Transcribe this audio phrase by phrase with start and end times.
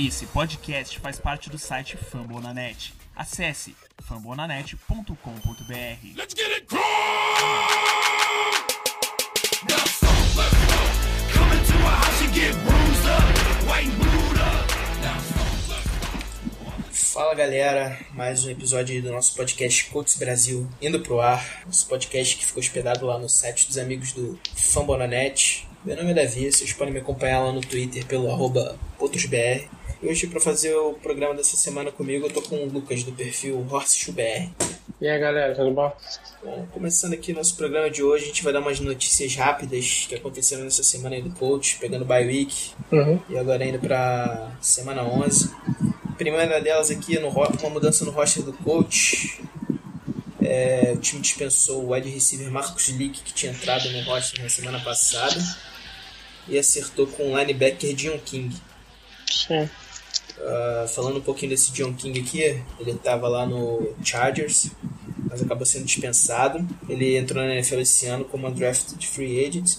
[0.00, 2.94] Esse podcast faz parte do site Fambonanet.
[3.16, 5.16] Acesse fambonanet.com.br.
[6.14, 6.68] Let's get it.
[16.92, 21.64] Fala galera, mais um episódio do nosso podcast Coaches Brasil indo pro ar.
[21.66, 25.66] Nosso podcast que ficou hospedado lá no site dos amigos do Fambonanet.
[25.84, 29.77] Meu nome é Davi, vocês podem me acompanhar lá no Twitter pelo arroba PotosBR.
[30.00, 33.12] E hoje, para fazer o programa dessa semana comigo, eu tô com o Lucas do
[33.12, 34.48] perfil HorseShoeBR.
[35.00, 35.92] E aí galera, tudo bom?
[36.42, 40.14] Bom, começando aqui nosso programa de hoje, a gente vai dar umas notícias rápidas que
[40.14, 43.20] aconteceram nessa semana aí do coach, pegando bye week Uhum.
[43.28, 45.50] e agora indo pra semana 11.
[46.08, 49.40] A primeira delas aqui, no, uma mudança no roster do coach.
[50.40, 54.48] É, o time dispensou o wide receiver Marcos Leak, que tinha entrado no roster na
[54.48, 55.36] semana passada,
[56.48, 58.56] e acertou com o linebacker Dion King.
[59.30, 59.68] Sim.
[60.40, 62.42] Ah, falando um pouquinho desse John King aqui,
[62.78, 64.70] ele estava lá no Chargers,
[65.28, 66.66] mas acabou sendo dispensado.
[66.88, 69.76] Ele entrou na NFL esse ano como undrafted free agent,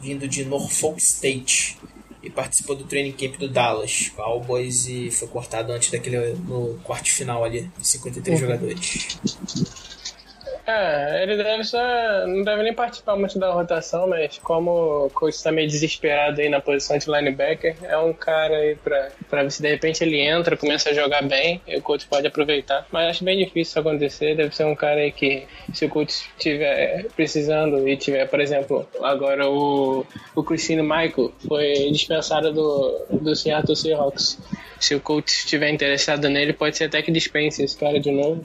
[0.00, 1.78] vindo de Norfolk State
[2.22, 7.10] e participou do training camp do Dallas Cowboys e foi cortado antes daquele no quarto
[7.10, 9.18] final ali, de 53 jogadores.
[10.72, 11.78] É, ele deve só.
[12.26, 16.48] não deve nem participar muito da rotação, mas como o coach tá meio desesperado aí
[16.48, 20.18] na posição de linebacker, é um cara aí pra, pra ver se de repente ele
[20.18, 22.86] entra, começa a jogar bem, e o coach pode aproveitar.
[22.90, 26.30] Mas acho bem difícil isso acontecer, deve ser um cara aí que, se o coach
[26.36, 33.36] estiver precisando e tiver, por exemplo, agora o, o Christine Michael foi dispensado do, do
[33.36, 34.38] Seattle Seahawks.
[34.80, 38.44] Se o coach estiver interessado nele, pode ser até que dispense esse cara de novo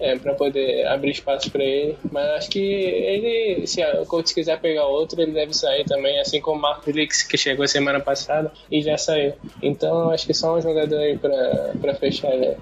[0.00, 1.96] é, para poder abrir espaço para ele.
[2.10, 6.40] Mas acho que ele, se o coach quiser pegar outro, ele deve sair também, assim
[6.40, 9.34] como o Marcos Lix, que chegou semana passada e já saiu.
[9.62, 12.56] Então acho que só um jogador aí para fechar, né?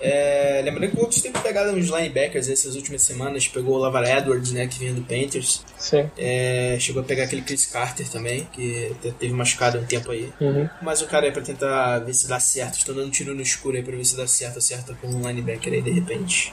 [0.00, 4.04] É, lembrando que o Colts tem pegado uns linebackers essas últimas semanas, pegou o Lavar
[4.04, 5.62] Edwards, né, que vinha do Panthers.
[5.78, 6.08] Sim.
[6.16, 10.32] É, chegou a pegar aquele Chris Carter também, que te- teve machucado um tempo aí.
[10.40, 10.68] Uhum.
[10.82, 12.78] Mas o cara aí pra tentar ver se dá certo.
[12.78, 14.58] Estou dando um tiro no escuro aí pra ver se dá certo.
[14.58, 16.50] Acerta com um linebacker aí de repente.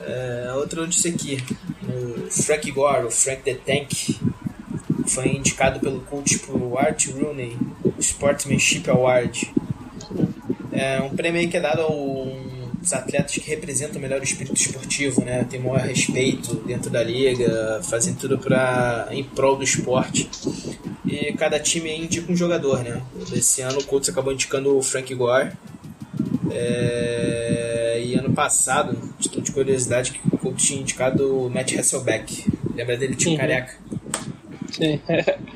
[0.00, 1.42] É, outra notícia aqui.
[1.88, 4.18] O Frank Gore, o Frank the Tank,
[5.08, 7.56] foi indicado pelo coach pro Art Rooney
[7.98, 9.52] Sportsmanship Award.
[10.76, 15.22] É um prêmio aí que é dado aos atletas que representam melhor o espírito esportivo,
[15.24, 15.44] né?
[15.48, 20.28] Tem maior respeito dentro da liga, fazem tudo pra, em prol do esporte.
[21.04, 23.02] E cada time indica um jogador, né?
[23.32, 25.50] Esse ano o Colts acabou indicando o Frank Gore.
[26.50, 32.46] É, E ano passado, título de curiosidade, que o Colts tinha indicado o Matt Hasselbeck.
[32.74, 33.40] Lembra dele, tinha um Uhum.
[33.40, 33.74] careca?
[34.70, 35.00] Sim.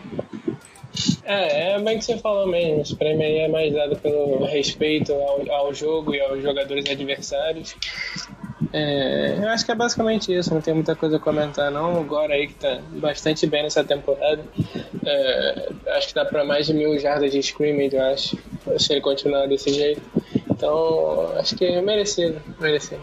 [1.31, 2.83] É, é bem que você falou mesmo.
[2.83, 7.77] Esse prêmio aí é mais dado pelo respeito ao, ao jogo e aos jogadores adversários.
[8.73, 12.01] É, eu acho que é basicamente isso, não tem muita coisa a comentar não.
[12.01, 14.45] Agora aí que tá bastante bem nessa temporada.
[15.07, 18.37] É, acho que dá pra mais de mil jardas de scrimmage, eu acho,
[18.77, 20.03] se ele continuar desse jeito.
[20.51, 23.01] Então, acho que é merecido, merecido.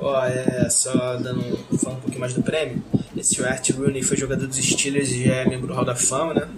[0.00, 1.42] Ó, é só dando
[1.78, 2.82] falando um pouquinho mais do prêmio.
[3.14, 6.32] Esse Art Rooney foi jogador dos Steelers e já é membro do Hall da Fama,
[6.32, 6.48] né?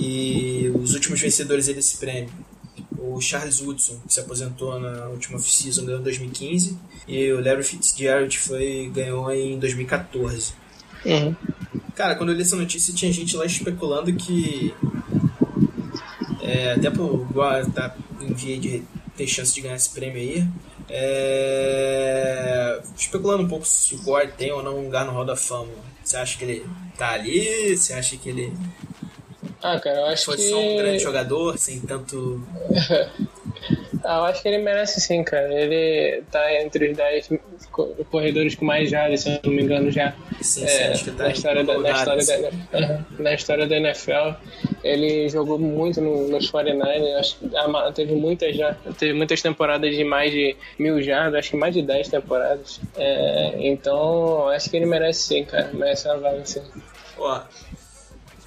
[0.00, 2.30] E os últimos vencedores aí desse prêmio.
[2.98, 6.78] O Charles Woodson, que se aposentou na última off-season, ganhou em 2015.
[7.06, 10.54] E o Larry Fitzgerald foi, ganhou em 2014.
[11.04, 11.34] Uhum.
[11.94, 14.74] Cara, quando eu li essa notícia, tinha gente lá especulando que.
[16.42, 18.82] É, até Goa tá em via de
[19.16, 20.48] ter chance de ganhar esse prêmio aí.
[20.88, 25.36] É, especulando um pouco se o Gore tem ou não um lugar no Hall da
[25.36, 25.68] Fama.
[26.02, 27.76] Você acha que ele tá ali?
[27.76, 28.52] Você acha que ele
[29.62, 30.42] Ah, cara, eu acho foi que...
[30.42, 32.40] só um grande jogador, sem tanto.
[34.02, 35.52] Ah, eu acho que ele merece sim, cara.
[35.52, 37.28] Ele tá entre os 10
[37.70, 40.14] co- corredores com mais jardas, se eu não me engano, já.
[40.40, 42.42] Sim, você É, acha que tá na, história da, na, história assim?
[42.70, 44.34] da, na história da NFL.
[44.82, 49.94] Ele jogou muito no, nos 49ers, acho que ama- teve muitas, já, teve muitas temporadas
[49.94, 52.80] de mais de mil jardas, acho que mais de 10 temporadas.
[52.96, 55.68] É, então, acho que ele merece sim, cara.
[55.74, 56.62] Merece uma vaga sim.
[57.18, 57.38] Ó,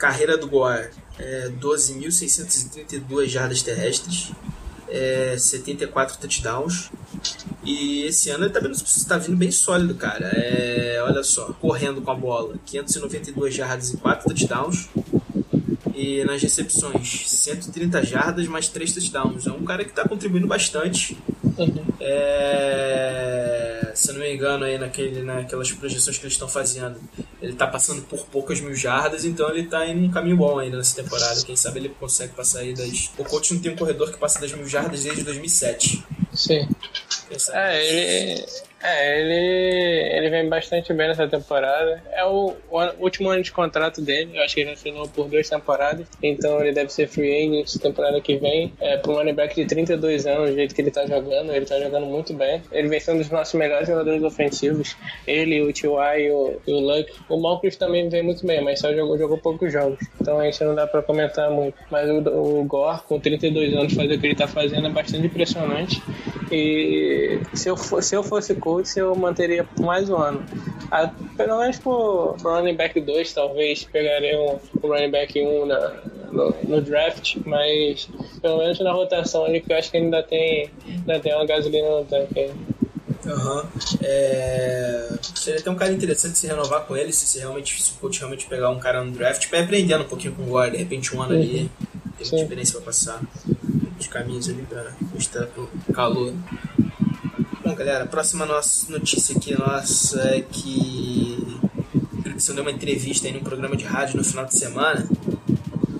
[0.03, 4.33] carreira do Gore é 12.632 jardas terrestres,
[4.89, 6.91] é 74 touchdowns.
[7.63, 8.75] E esse ano ele tá vindo,
[9.07, 10.29] tá vindo bem sólido, cara.
[10.33, 14.89] É, olha só, correndo com a bola, 592 jardas e 4 touchdowns.
[15.95, 19.47] E nas recepções, 130 jardas mais 3 touchdowns.
[19.47, 21.17] É um cara que tá contribuindo bastante.
[21.57, 21.85] Uhum.
[22.01, 26.99] É, se não me engano, aí naquele, naquelas projeções que eles estão fazendo,
[27.41, 30.77] ele tá passando por poucas mil jardas, então ele tá em um caminho bom ainda
[30.77, 31.43] nessa temporada.
[31.43, 33.11] Quem sabe ele consegue passar aí das.
[33.17, 36.03] O coach não tem um corredor que passa das mil jardas desde 2007.
[36.33, 36.67] Sim.
[37.51, 38.45] É, ele.
[38.83, 42.03] É, ele, ele vem bastante bem nessa temporada.
[42.11, 44.37] É o, o último ano de contrato dele.
[44.37, 46.05] Eu acho que ele assinou por duas temporadas.
[46.21, 48.73] Então ele deve ser free agent temporada que vem.
[48.81, 51.79] É, para um back de 32 anos, do jeito que ele tá jogando, ele tá
[51.79, 52.61] jogando muito bem.
[52.73, 54.97] Ele vem sendo um dos nossos melhores jogadores ofensivos.
[55.25, 56.19] Ele, o T.Y.
[56.19, 57.13] e o, o Luck.
[57.29, 59.99] O Malcolm também vem muito bem, mas só jogou, jogou poucos jogos.
[60.19, 61.77] Então a gente não dá pra comentar muito.
[61.89, 65.27] Mas o, o Gore, com 32 anos, fazer o que ele tá fazendo é bastante
[65.27, 66.01] impressionante.
[66.51, 70.43] E se eu, for, se eu fosse coach, eu manteria por mais um ano.
[70.91, 75.65] Ah, pelo menos pro, pro running back 2, talvez pegaria um, o running back 1
[75.65, 75.93] na,
[76.31, 78.09] no, no draft, mas
[78.41, 81.89] pelo menos na rotação ali, que eu acho que ainda tem, ainda tem uma gasolina
[81.89, 82.39] no tanque.
[82.39, 82.51] aí.
[83.25, 83.65] Aham.
[84.01, 85.09] É...
[85.35, 88.19] Seria até um cara interessante se renovar com ele, se, se realmente se o coach
[88.19, 91.15] realmente pegar um cara no draft, ir aprendendo um pouquinho com o Gore, de repente
[91.15, 91.69] um ano ali,
[92.17, 93.21] tem experiência pra passar.
[93.99, 96.33] Os caminhos ali pra mostrar pro calor.
[97.63, 101.37] Bom, galera, a próxima nossa notícia aqui nossa é que
[102.17, 105.07] o Gregson deu uma entrevista aí num programa de rádio no final de semana.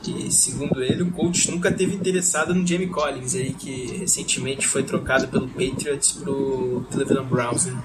[0.04, 4.84] Que, segundo ele, o coach nunca teve interessado no Jamie Collins aí, que recentemente foi
[4.84, 7.82] trocado pelo Patriots pro Cleveland Browns, né?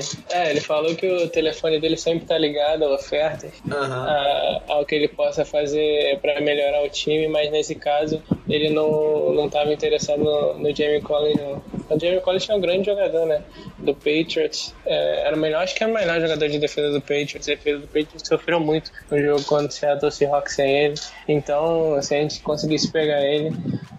[0.00, 0.18] Sim.
[0.30, 3.52] É, ele falou que o telefone dele sempre tá ligado a ofertas.
[3.70, 4.04] Aham.
[4.08, 9.32] a- ao que ele possa fazer para melhorar o time, mas nesse caso ele não
[9.32, 11.62] não estava interessado no, no Jamie Collins não.
[11.90, 13.42] O Jamie Collins é um grande jogador, né?
[13.78, 14.74] Do Patriots.
[14.86, 17.48] É, era o melhor, acho que era o melhor jogador de defesa do Patriots.
[17.48, 20.94] A defesa do Patriots sofreu muito no jogo quando o Seattle Seahawks sem ele.
[21.28, 23.52] Então, se a gente conseguisse pegar ele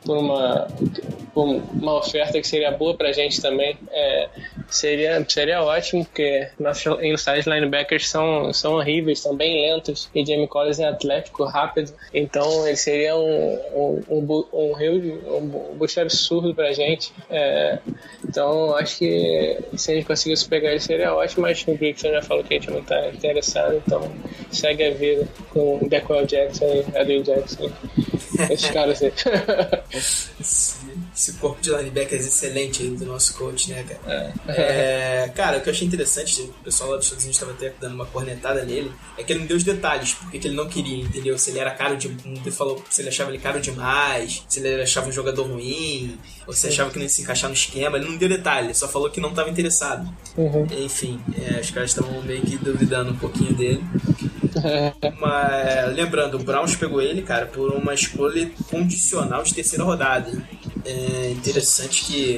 [0.06, 0.68] por uma,
[1.34, 4.30] por uma oferta que seria boa pra gente também, é,
[4.72, 10.48] seria, seria ótimo, porque nossos inside linebackers são, são horríveis, são bem lentos, e Jamie
[10.48, 16.56] Collins é atlético, rápido, então ele seria um, um, um, um, um bu- boost absurdo
[16.56, 17.12] pra gente.
[17.30, 17.78] É,
[18.28, 22.22] então acho que se a gente conseguisse pegar ele seria ótimo, mas o Gregson já
[22.22, 24.12] falou que a gente não tá interessado, então
[24.52, 27.70] segue a vida com o Dequel Jackson e Adrian Jackson.
[28.50, 29.12] Esses caras aí.
[31.16, 34.34] Esse, corpo de linebackers excelente aí do nosso coach, né, cara?
[34.48, 37.74] É, cara, o que eu achei interessante, o pessoal lá dos Estados Unidos estava até
[37.80, 40.68] dando uma cornetada nele, é que ele não deu os detalhes, porque que ele não
[40.68, 41.38] queria, entendeu?
[41.38, 42.08] Se ele era caro de.
[42.08, 46.18] Ele falou se ele achava ele caro demais, se ele achava um jogador ruim,
[46.48, 47.98] ou se achava que não ia se encaixar no esquema.
[47.98, 50.12] Ele não deu detalhe, ele só falou que não estava interessado.
[50.38, 50.68] Uhum.
[50.80, 53.84] Enfim, é, os caras estavam meio que duvidando um pouquinho dele.
[55.20, 60.32] Mas, lembrando, o Browns pegou ele, cara, por uma escolha condicional de terceira rodada.
[60.86, 62.38] É interessante que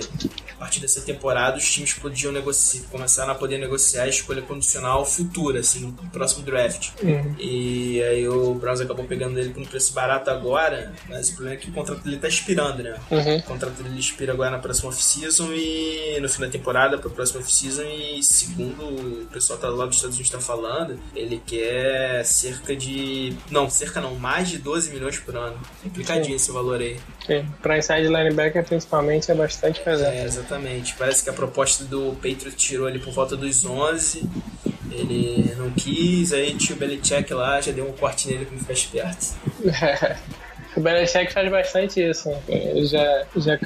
[0.63, 5.59] partir dessa temporada os times podiam negociar, começaram a poder negociar a escolha condicional futura,
[5.59, 6.91] assim, no próximo draft.
[7.03, 7.35] Uhum.
[7.37, 11.57] E aí o Browns acabou pegando ele por um preço barato agora, mas o problema
[11.57, 12.95] é que o contrato dele tá expirando, né?
[13.11, 13.37] Uhum.
[13.37, 17.13] O contrato dele expira agora na próxima off-season e no fim da temporada para a
[17.13, 22.23] próxima off-season e segundo o pessoal tá lá dos Estados Unidos tá falando, ele quer
[22.23, 23.35] cerca de...
[23.51, 25.59] não, cerca não, mais de 12 milhões por ano.
[25.83, 26.97] Complicadinho esse valor aí.
[27.27, 27.45] Sim.
[27.61, 30.15] Pra inside linebacker, principalmente, é bastante pesado.
[30.15, 30.52] É, exatamente.
[30.97, 34.23] Parece que a proposta do Patriots tirou ele por volta dos 11.
[34.91, 38.59] Ele não quis, aí tinha o Belichick lá, já deu um corte nele pra ele
[38.61, 39.25] ficar esperto.
[40.75, 42.29] O Belichick faz bastante isso.
[42.29, 42.39] né?
[42.47, 43.57] Ele já, já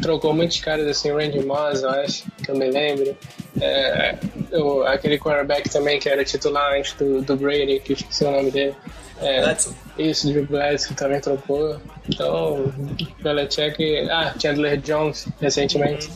[0.00, 3.16] trocou muitos caras assim, o Randy Moss, eu acho, que eu me lembro.
[3.60, 4.16] É,
[4.52, 8.50] o- aquele quarterback também que era titular antes do, do Brady, que esqueci o nome
[8.50, 8.74] dele.
[9.24, 9.74] É, Bledsoe?
[9.98, 11.80] isso, Drew Bledsoe também trocou.
[12.08, 12.72] Então,
[13.22, 14.08] Belichick...
[14.10, 16.10] Ah, Chandler Jones, recentemente.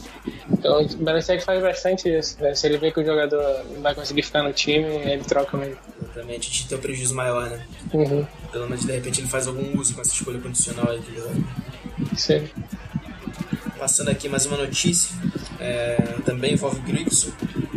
[0.50, 2.36] Então, o Belichick faz bastante isso.
[2.42, 2.54] né?
[2.54, 5.78] Se ele vê que o jogador não vai conseguir ficar no time, ele troca mesmo.
[6.02, 7.60] Exatamente, a gente tem um prejuízo maior, né?
[7.94, 8.26] Uhum.
[8.52, 11.30] Pelo menos de repente ele faz algum uso com essa escolha condicional aí, entendeu?
[12.16, 12.48] Sim.
[13.78, 15.14] Passando aqui mais uma notícia,
[15.60, 17.30] é, também envolve o Grigson,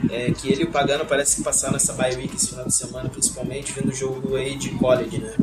[0.10, 2.76] é, que ele e o Pagano parece que passaram essa bye week esse final de
[2.76, 5.36] semana, principalmente vendo o jogo do Wade College, né?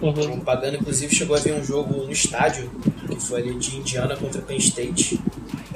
[0.00, 0.34] Uhum.
[0.34, 2.70] O Pagano, inclusive, chegou a ver um jogo no estádio,
[3.08, 5.20] que foi ali de Indiana contra Penn State.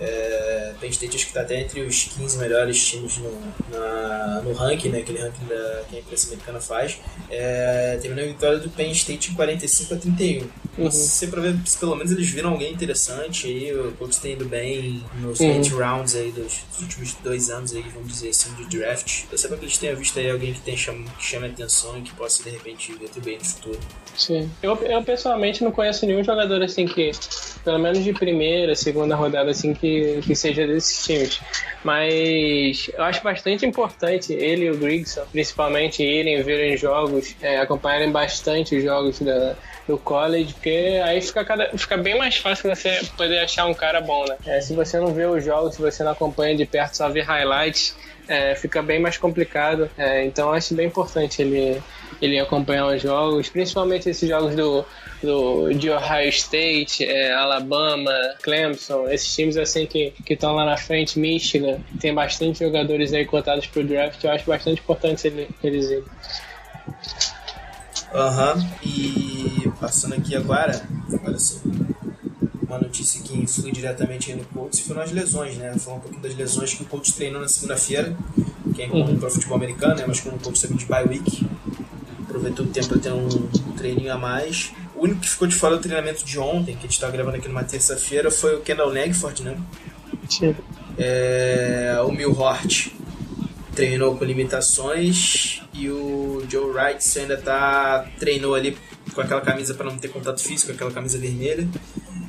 [0.04, 3.30] É, Penn State acho que está até entre os 15 melhores times no,
[3.70, 6.98] na- no ranking, né, aquele ranking da, que a imprensa americana faz.
[7.30, 10.48] É, terminou a vitória do Penn State em 45 a 31.
[10.78, 14.46] Você pra ver se pelo menos eles viram alguém interessante aí, o Colts tem ido
[14.46, 15.54] bem nos Uhum.
[15.54, 19.24] 20 rounds aí dos, dos últimos dois anos aí, vamos dizer assim, de draft.
[19.30, 22.02] Eu sei que eles tenham visto aí alguém que, tem, chama, que chame atenção e
[22.02, 23.78] que possa de repente vir bem no futuro.
[24.16, 24.50] Sim.
[24.62, 27.10] Eu, eu pessoalmente não conheço nenhum jogador assim que,
[27.64, 29.91] pelo menos de primeira, segunda rodada, assim, que,
[30.22, 31.40] que seja desses times.
[31.84, 38.10] Mas eu acho bastante importante ele e o Grigson, principalmente, irem verem jogos, é, acompanharem
[38.10, 39.56] bastante os jogos da,
[39.86, 44.00] do college, porque aí fica, cada, fica bem mais fácil você poder achar um cara
[44.00, 44.36] bom, né?
[44.46, 47.20] É, se você não vê os jogos, se você não acompanha de perto, só vê
[47.20, 47.96] highlights,
[48.28, 49.90] é, fica bem mais complicado.
[49.98, 51.82] É, então acho bem importante ele,
[52.20, 54.84] ele acompanhar os jogos, principalmente esses jogos do,
[55.22, 58.12] do, de Ohio State, é, Alabama,
[58.42, 63.66] Clemson, esses times assim que estão lá na frente, Michigan, tem bastante jogadores aí cotados
[63.66, 66.04] pro draft, eu acho bastante importante ele, eles irem.
[68.14, 70.86] Aham, e passando aqui agora,
[71.24, 71.60] olha só,
[72.66, 75.74] uma notícia que influi diretamente aí no Colts foram as lesões, né?
[75.78, 78.16] Falar um pouquinho das lesões que o Colts treinou na segunda-feira,
[78.74, 80.04] que é comum para o futebol americano, né?
[80.06, 81.46] Mas como o Colts teve de bye week,
[82.22, 83.28] aproveitou o tempo para ter um
[83.76, 84.72] treininho a mais.
[85.02, 87.36] O único que ficou de fora do treinamento de ontem, que a gente está gravando
[87.36, 89.58] aqui numa terça-feira, foi o Kendall Negford, né?
[90.96, 92.94] É, o Milhort
[93.74, 98.78] treinou com limitações e o Joe Wright ainda tá treinou ali
[99.12, 101.66] com aquela camisa para não ter contato físico, aquela camisa vermelha.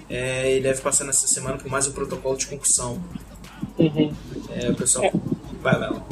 [0.10, 3.00] É, ele deve passar nessa semana por mais um protocolo de concussão.
[3.78, 4.12] Uhum.
[4.50, 5.12] É, o pessoal
[5.62, 6.04] vai lá.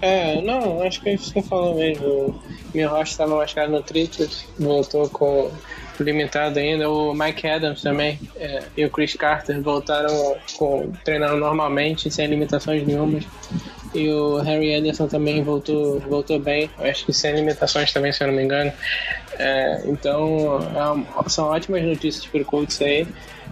[0.00, 2.06] É, não, acho que é isso que falou mesmo.
[2.06, 2.40] O
[2.72, 5.50] Meu Rocha estava machucado no tríceps, voltou com
[6.02, 6.88] limitado ainda.
[6.90, 12.86] O Mike Adams também é, e o Chris Carter voltaram com, treinando normalmente, sem limitações
[12.86, 13.24] nenhumas.
[13.92, 18.28] E o Harry Anderson também voltou, voltou bem, acho que sem limitações também, se eu
[18.28, 18.72] não me engano.
[19.36, 23.06] É, então, é são ótimas notícias para o Colts aí,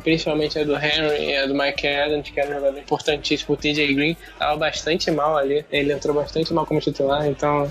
[0.05, 3.55] principalmente a do Henry e a do Mike Adams, que era um jogador importantíssimo.
[3.55, 7.71] O TJ Green estava bastante mal ali, ele entrou bastante mal como titular, então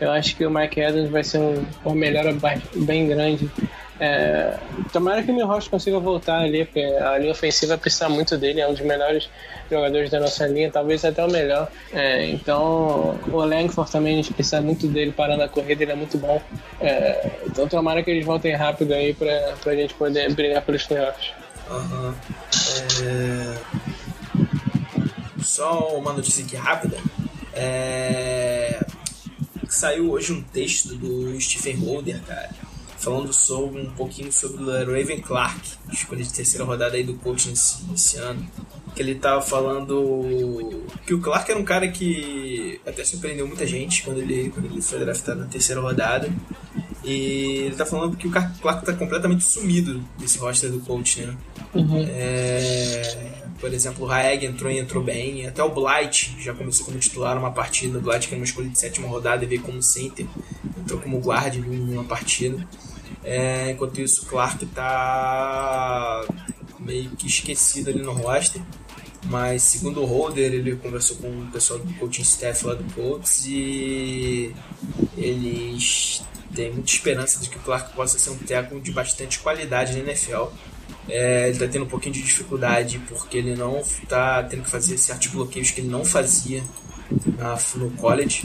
[0.00, 2.36] eu acho que o Mike Adams vai ser um, melhora
[2.74, 3.50] bem grande.
[4.00, 4.56] É,
[4.92, 8.68] tomara que o Milhouse consiga voltar ali, porque a linha ofensiva precisa muito dele, é
[8.68, 9.28] um dos melhores
[9.70, 11.70] jogadores da nossa linha, talvez até o melhor.
[11.92, 15.96] É, então, o Langford também a gente precisa muito dele parando a corrida, ele é
[15.96, 16.40] muito bom.
[16.80, 21.32] É, então, tomara que eles voltem rápido aí pra, pra gente poder brigar pelos playoffs.
[21.70, 22.14] Aham.
[23.02, 23.54] É...
[25.42, 26.96] Só uma notícia aqui rápida.
[27.52, 28.80] É...
[29.68, 32.48] Saiu hoje um texto do Stephen Holder, cara,
[32.98, 35.60] falando sobre um pouquinho sobre o Raven Clark,
[35.92, 38.46] escolha de terceira rodada aí do coach nesse, nesse ano.
[38.94, 44.02] Que ele tava falando que o Clark era um cara que até surpreendeu muita gente
[44.02, 46.28] quando ele, quando ele foi draftado na terceira rodada.
[47.04, 51.36] E ele tá falando que o Clark tá completamente sumido desse roster do coach, né?
[52.08, 55.46] É, por exemplo, o Raeg entrou e entrou bem.
[55.46, 57.98] Até o Blight já começou como titular uma partida.
[57.98, 60.26] O Blight, que era uma escolha de sétima rodada, e veio como center.
[60.78, 62.66] Entrou como guarda em uma partida.
[63.24, 66.24] É, enquanto isso, o Clark tá
[66.78, 68.62] meio que esquecido ali no roster.
[69.26, 73.44] Mas segundo o Holder, ele conversou com o pessoal do coaching staff lá do Colts
[73.46, 74.54] e
[75.16, 76.22] eles
[76.54, 79.98] têm muita esperança de que o Clark possa ser um técnico de bastante qualidade na
[79.98, 80.46] NFL.
[81.08, 84.98] É, ele tá tendo um pouquinho de dificuldade porque ele não tá tendo que fazer
[84.98, 86.62] certos bloqueios que ele não fazia
[87.38, 88.44] na, no college.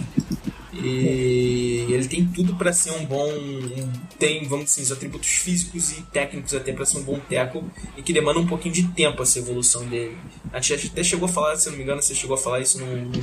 [0.75, 3.31] E ele tem tudo para ser um bom.
[3.31, 7.61] um- tem, vamos dizer, os atributos físicos e técnicos até para ser um bom tackle
[7.97, 10.17] e que demanda um pouquinho de tempo essa evolução dele.
[10.51, 12.79] A gente até chegou a falar, se não me engano, você chegou a falar isso
[12.79, 13.21] num, num,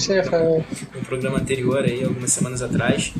[0.94, 3.12] no programa anterior, aí, algumas semanas atrás.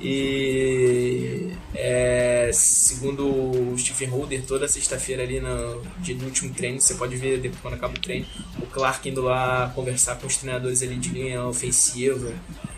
[0.00, 7.16] E é, segundo o Stephen Holder, toda sexta-feira ali no, de- último treino, você pode
[7.16, 8.26] ver depois quando acaba o treino,
[8.60, 12.32] o Clark indo lá conversar com os treinadores ali de linha ofensiva.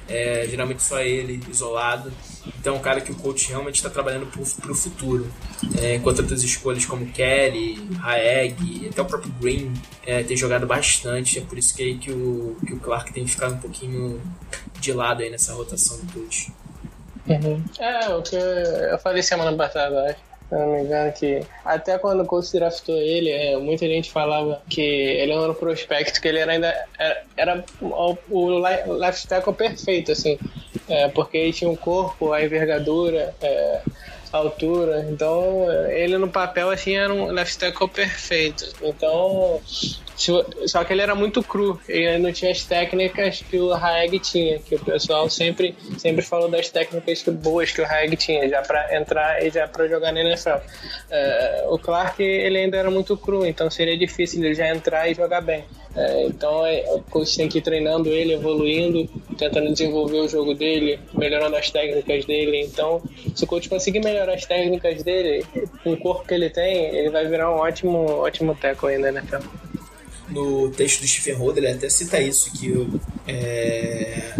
[0.06, 2.12] É, geralmente só ele, isolado.
[2.60, 5.26] Então, um cara que o coach realmente está trabalhando para o futuro.
[5.80, 9.72] É, enquanto outras escolhas como Kelly, Raeg, até o próprio Green
[10.04, 11.38] é, tem jogado bastante.
[11.38, 14.20] É por isso que, que, o, que o Clark tem ficado um pouquinho
[14.78, 16.52] de lado aí nessa rotação do coach.
[17.78, 20.34] É, o que eu, falei semana passada, acho.
[20.48, 24.60] Se não me engano, que até quando o Colts draftou ele, é, muita gente falava
[24.68, 29.54] que ele era um prospecto, que ele era ainda era, era o, o left tackle
[29.54, 30.38] perfeito, assim.
[30.86, 33.80] É, porque ele tinha um corpo, a envergadura, é,
[34.30, 35.06] altura.
[35.08, 38.66] Então, ele no papel, assim, era um left tackle perfeito.
[38.82, 39.60] Então,
[40.16, 41.80] só que ele era muito cru.
[41.88, 46.49] Ele não tinha as técnicas que o Haeg tinha, que o pessoal sempre, sempre falou
[46.49, 50.21] das técnicas boas que o Haeg tinha, já para entrar e já para jogar na
[50.21, 50.59] NFL.
[51.11, 55.14] É, o Clark, ele ainda era muito cru, então seria difícil ele já entrar e
[55.14, 55.64] jogar bem.
[55.97, 60.54] É, então, é, o coach tem que ir treinando ele, evoluindo, tentando desenvolver o jogo
[60.54, 62.62] dele, melhorando as técnicas dele.
[62.62, 63.00] Então,
[63.35, 65.44] se o coach conseguir melhorar as técnicas dele,
[65.83, 69.21] com o corpo que ele tem, ele vai virar um ótimo, ótimo tackle ainda, né,
[69.21, 69.63] NFL.
[70.28, 74.34] No texto do Stephen Roder, ele até cita isso, que o, é,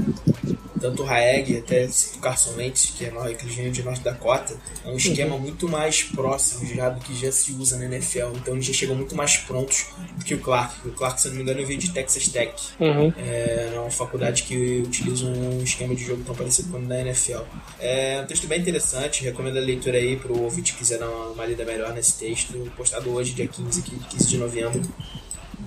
[0.81, 4.03] tanto o Haeg, até cita o Carson Wentz, que é no- aquele gênio de Norte
[4.03, 8.37] Dakota, é um esquema muito mais próximo já do que já se usa na NFL.
[8.37, 9.87] Então eles já chegam muito mais prontos
[10.19, 10.87] do que o Clark.
[10.87, 12.53] O Clark, se não me engano, veio de Texas Tech.
[12.79, 13.11] Uhum.
[13.17, 17.41] É uma faculdade que utiliza um esquema de jogo tão parecido com o da NFL.
[17.81, 21.09] É um texto bem interessante, recomendo a leitura aí para o ouvinte que quiser dar
[21.09, 24.83] uma, uma lida melhor nesse texto, postado hoje, dia 15, aqui, 15 de novembro.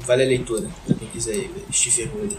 [0.08, 1.66] Vale a leitura, para quem quiser ver.
[1.72, 2.38] Stephen Roder.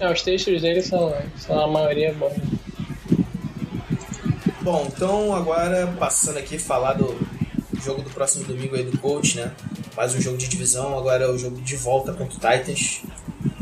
[0.00, 2.32] É, os textos dele são, são a maioria bons.
[4.62, 7.14] Bom, então agora passando aqui falar do
[7.82, 9.52] jogo do próximo domingo aí do coach, né?
[9.96, 13.02] Mais um jogo de divisão, agora é o jogo de volta contra o Titans.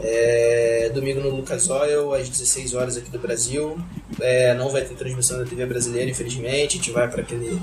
[0.01, 3.77] É, domingo no Lucas Oil, às 16 horas aqui do Brasil.
[4.21, 6.77] É, não vai ter transmissão da TV brasileira, infelizmente.
[6.77, 7.61] A gente vai para aquele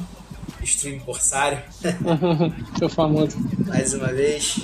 [0.64, 1.60] stream corsário
[2.80, 3.38] Seu famoso.
[3.68, 4.60] mais uma vez.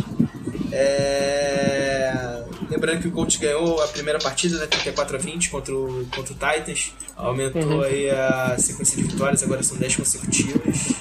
[0.71, 6.05] É, Lembrando que o Colts ganhou a primeira partida, né, 34 a 20 contra o,
[6.15, 6.93] contra o Titans.
[7.15, 7.81] Aumentou Uhum.
[7.81, 10.93] aí a sequência de vitórias, agora são 10 consecutivas.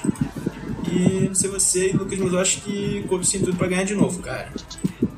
[0.91, 3.85] E não sei você, Lucas, mas eu acho que o Colts tem tudo pra ganhar
[3.85, 4.49] de novo, cara.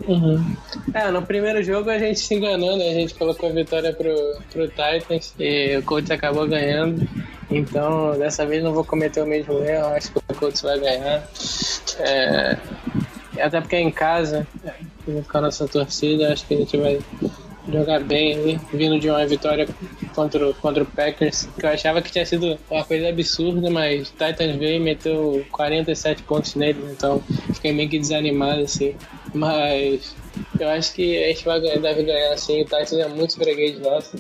[0.09, 0.57] Uhum.
[0.93, 2.91] É, no primeiro jogo a gente se enganou, né?
[2.91, 4.13] A gente colocou a vitória pro,
[4.53, 7.09] pro Titans e o Colts acabou ganhando.
[7.49, 11.29] Então, dessa vez não vou cometer o mesmo erro, acho que o Colts vai ganhar.
[12.01, 12.57] É,
[13.41, 14.47] até porque é em casa,
[15.07, 16.99] junto com a nossa torcida, acho que a gente vai
[17.69, 19.69] jogar bem ali, vindo de uma vitória
[20.15, 24.57] contra, contra o Packers, que eu achava que tinha sido uma coisa absurda, mas Titans
[24.57, 27.23] veio e meteu 47 pontos neles, então
[27.55, 28.95] fiquei meio que desanimado assim.
[29.35, 30.15] Mas
[30.59, 34.17] eu acho que a gente vai, deve ganhar assim, o Titans é muito freguês nosso.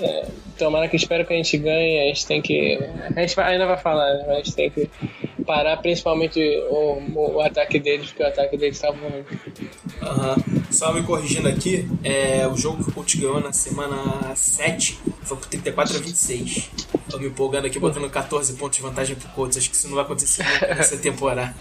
[0.00, 0.26] É,
[0.58, 2.78] tomara que espero que a gente ganhe, a gente tem que.
[3.14, 4.24] A gente ainda vai falar, né?
[4.26, 4.90] Mas a gente tem que
[5.44, 9.24] parar principalmente o, o, ataque deles, porque o ataque deles estava ruim.
[10.00, 10.36] Aham.
[10.70, 15.36] Só me corrigindo aqui, é, o jogo que o Colts ganhou na semana 7 foi
[15.36, 16.70] por 34 a 26.
[17.10, 19.58] Tô me empolgando aqui, botando 14 pontos de vantagem pro Colts.
[19.58, 21.54] Acho que isso não vai acontecer nunca nessa temporada.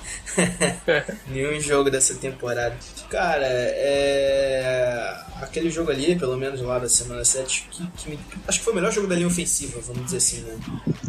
[1.27, 2.75] Nenhum jogo dessa temporada.
[3.09, 5.15] Cara, é.
[5.41, 8.73] Aquele jogo ali, pelo menos lá da semana 7, que, que me- acho que foi
[8.73, 10.55] o melhor jogo da linha ofensiva, vamos dizer assim, né?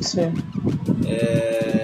[0.00, 0.32] Sim.
[1.06, 1.81] É,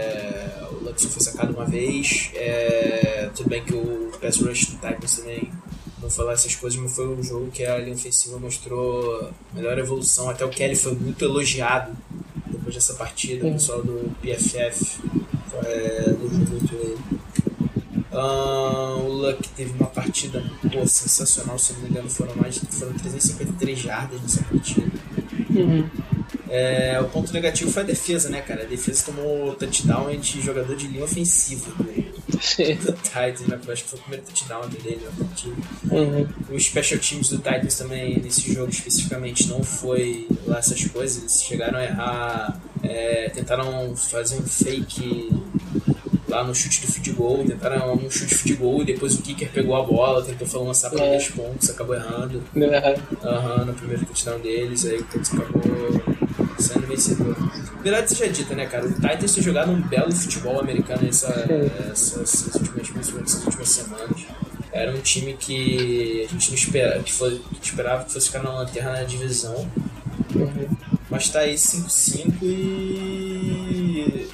[0.98, 2.30] Lutz foi sacado uma vez.
[2.34, 5.50] É, tudo bem que o pass rush do Titans também
[6.02, 10.28] não falar essas coisas, mas foi um jogo que a linha ofensiva mostrou melhor evolução.
[10.28, 11.96] Até o Kelly foi muito elogiado
[12.46, 13.46] depois dessa partida.
[13.46, 15.00] O pessoal do PFF
[15.64, 16.98] é, elogiou muito ele.
[18.10, 22.92] Ah, o Luck teve uma partida pô, sensacional, se não me engano, foram mais foram
[22.94, 24.90] 353 jardas nessa partida.
[25.50, 25.88] Uhum.
[26.50, 28.62] É, o ponto negativo foi a defesa, né, cara?
[28.62, 33.58] A defesa tomou touchdown de jogador de linha ofensiva do, do Titans, né?
[33.68, 35.56] Acho que foi o primeiro touchdown dele na partida.
[35.90, 36.26] Uhum.
[36.50, 41.18] Os special teams do Titans também, nesse jogo especificamente, não foi lá essas coisas.
[41.18, 45.30] Eles chegaram a errar, é, tentaram fazer um fake
[46.28, 49.22] lá no chute do field goal, tentaram um chute de field goal e depois o
[49.22, 51.10] kicker pegou a bola, tentou lançar para É.
[51.12, 52.42] 10 pontos, acabou errando.
[52.54, 53.02] Errado.
[53.24, 56.17] Aham, no primeiro touchdown deles, aí o Colts acabou
[56.58, 57.36] sendo vencedor.
[57.82, 58.86] Verdade seja dita, né, cara?
[58.86, 61.28] O Titans tem jogado um belo futebol americano essa,
[61.92, 64.20] essa- essas, últimas, essas últimas semanas.
[64.72, 68.42] Era um time que a gente não espera, que, foi, que esperava que fosse ficar
[68.42, 69.68] na lanterna da divisão.
[70.34, 70.68] Uhum.
[71.10, 74.28] Mas tá aí 5-5 e.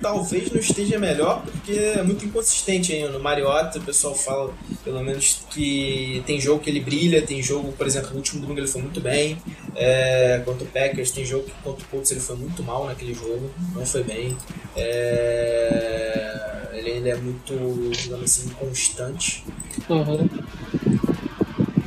[0.00, 3.08] Talvez não esteja melhor, porque é muito inconsistente ainda.
[3.08, 7.72] No Mariota, o pessoal fala, pelo menos, que tem jogo que ele brilha, tem jogo,
[7.72, 9.36] por exemplo, no último domingo ele foi muito bem.
[9.78, 13.12] É, contra o Packers, tem jogo que contra o Colts ele foi muito mal naquele
[13.12, 14.36] jogo, não foi bem.
[14.74, 19.44] É, ele ainda é muito, digamos assim, inconstante.
[19.88, 20.28] Uhum.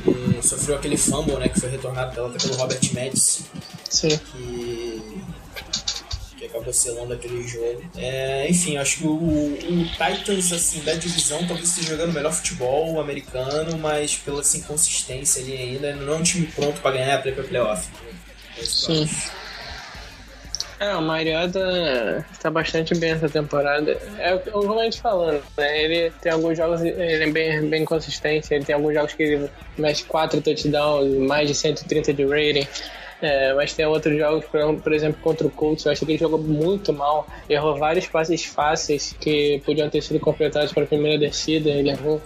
[0.06, 3.44] E sofreu aquele fumble, né, que foi retornado pela, pelo Robert Madison
[3.90, 4.08] Sim.
[4.16, 4.99] que
[6.50, 7.82] acabou selando aquele jogo.
[7.96, 12.32] É, enfim, acho que o, o Titans assim, da divisão talvez esteja jogando o melhor
[12.32, 17.26] futebol americano, mas pela assim, inconsistência ali ainda, não é um time pronto para ganhar
[17.26, 17.88] ir pra playoff.
[18.62, 19.08] Sim.
[20.80, 23.98] É, o Mariota tá bastante bem essa temporada.
[24.18, 25.84] É como a gente falando, né?
[25.84, 29.50] Ele tem alguns jogos, ele é bem, bem consistente, ele tem alguns jogos que ele
[29.76, 32.66] mexe 4 touchdowns, mais de 130 de rating.
[33.22, 36.38] É, mas tem outros jogos, por- exemplo, contra o Colts, eu acho que ele jogou
[36.38, 37.26] muito mal.
[37.48, 42.20] Errou vários passes fáceis que podiam ter sido completados para a primeira descida, ele errou.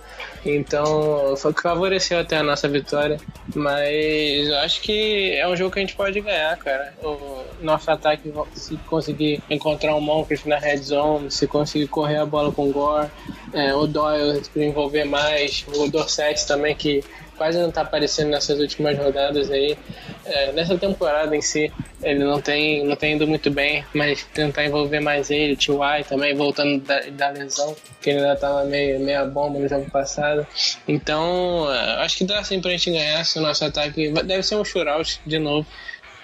[0.45, 3.19] Então, foi o que favoreceu até a nossa vitória.
[3.55, 6.95] Mas eu acho que é um jogo que a gente pode ganhar, cara.
[7.03, 12.27] O nosso ataque, se conseguir encontrar um Moncrief na red zone, se conseguir correr a
[12.27, 13.09] bola com o Gore,
[13.53, 17.03] é, o Doyle se envolver mais, o Dorset também, que
[17.37, 19.77] quase não tá aparecendo nessas últimas rodadas aí.
[20.25, 21.73] É, nessa temporada em si,
[22.05, 26.05] ele não tem, não tem ido muito bem, mas tentar envolver mais ele, T.Y.
[26.05, 30.47] também voltando da, da lesão, que ele ainda tava meio meia bomba no jogo passado.
[30.87, 31.67] Então,
[31.99, 34.11] acho que dá sim pra gente ganhar se o nosso ataque.
[34.11, 35.67] Deve ser um shootout de novo.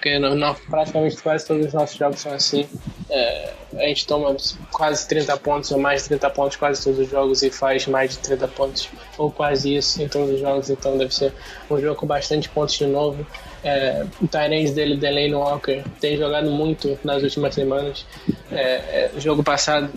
[0.01, 2.67] Porque no, no- praticamente quase todos os nossos jogos são assim.
[3.07, 4.35] É, a gente toma
[4.71, 8.09] quase 30 pontos ou mais de 30 pontos quase todos os jogos e faz mais
[8.09, 10.71] de 30 pontos ou quase isso em todos os jogos.
[10.71, 11.31] Então deve ser
[11.69, 13.23] um jogo com bastante pontos de novo.
[13.63, 18.03] É, o Tyrande dele, Delaney Walker, tem jogado muito nas últimas semanas.
[18.51, 19.87] É, é, jogo passado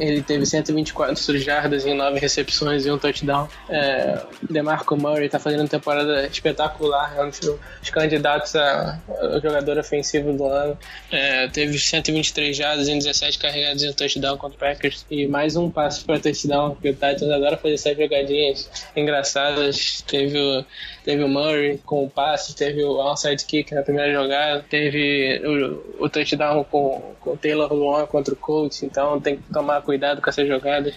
[0.00, 3.48] ele teve 124 jardas em 9 recepções e um touchdown.
[3.68, 9.78] É, DeMarco Murray tá fazendo uma temporada espetacular, é um dos candidatos a, a jogador
[9.78, 10.78] ofensivo do ano.
[11.10, 15.56] É, teve 123 jardas em 17 carregados em um touchdown contra o Packers e mais
[15.56, 20.02] um passe para touchdown, porque o Titans adora fazer essas jogadinhas engraçadas.
[20.06, 20.64] Teve o,
[21.04, 26.04] teve o Murray com o passe, teve o onside kick na primeira jogada, teve o,
[26.04, 30.20] o touchdown com, com o Taylor Luan contra o Colts, então tem que tomar cuidado
[30.20, 30.94] com essas jogadas.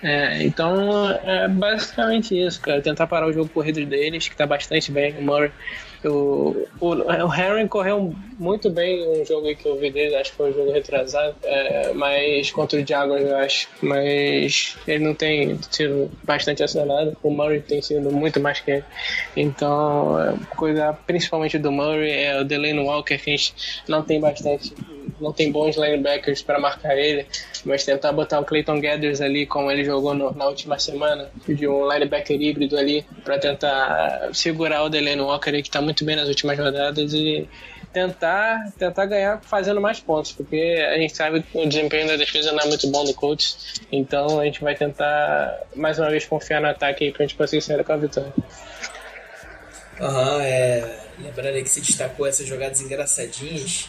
[0.00, 2.80] É, então é basicamente isso, cara.
[2.80, 5.18] Tentar parar o jogo corrido deles, que tá bastante bem.
[5.18, 5.50] O Murray.
[6.04, 10.36] O, o, o Henry correu muito bem um jogo que eu vi dele, acho que
[10.36, 13.68] foi um jogo retrasado, é, mas contra o Jaguars, eu acho.
[13.82, 17.16] Mas ele não tem sido bastante acionado.
[17.22, 18.84] O Murray tem sido muito mais que ele.
[19.36, 23.54] Então, é, cuidar principalmente do Murray, é o Delaney Walker, que a gente
[23.88, 24.72] não tem bastante
[25.20, 27.26] não tem bons linebackers para marcar ele,
[27.64, 31.66] mas tentar botar o Clayton Gathers ali, como ele jogou no- na última semana, de
[31.66, 36.28] um linebacker híbrido ali, para tentar segurar o Delaney Walker que está muito bem nas
[36.28, 37.48] últimas rodadas e
[37.92, 42.52] tentar tentar ganhar fazendo mais pontos, porque a gente sabe que o desempenho da defesa
[42.52, 46.60] não é muito bom do Colts, então a gente vai tentar mais uma vez confiar
[46.60, 48.32] no ataque aí pra gente conseguir sair com a vitória.
[49.98, 50.98] Aham, é.
[51.18, 53.88] Lembrando aí que se destacou essas jogadas engraçadinhas.